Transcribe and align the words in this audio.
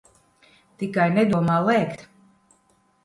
Tikai 0.81 1.05
nedomā 1.17 1.59
lēkt. 1.69 2.03